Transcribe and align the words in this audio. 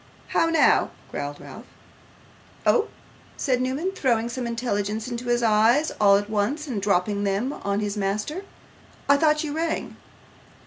'How 0.29 0.47
now?' 0.49 0.89
growled 1.11 1.39
Ralph. 1.39 1.67
'Oh!' 2.65 2.87
said 3.37 3.61
Newman, 3.61 3.91
throwing 3.91 4.29
some 4.29 4.47
intelligence 4.47 5.07
into 5.07 5.25
his 5.27 5.43
eyes 5.43 5.91
all 6.01 6.17
at 6.17 6.27
once, 6.27 6.65
and 6.65 6.81
dropping 6.81 7.23
them 7.23 7.53
on 7.53 7.81
his 7.81 7.95
master, 7.95 8.41
'I 9.07 9.17
thought 9.17 9.43
you 9.43 9.53
rang. 9.55 9.95